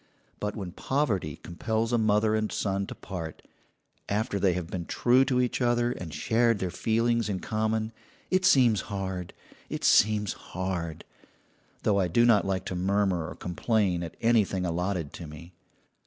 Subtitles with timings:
[0.39, 3.43] But when poverty compels a mother and son to part,
[4.09, 7.91] after they have been true to each other, and shared their feelings in common,
[8.31, 9.31] it seems hard,
[9.69, 11.03] it seems hard
[11.83, 15.53] though I do not like to murmur or complain at anything allotted to me.